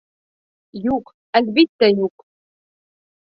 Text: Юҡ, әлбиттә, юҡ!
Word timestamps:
Юҡ, 0.85 1.11
әлбиттә, 1.41 1.91
юҡ! 1.99 2.25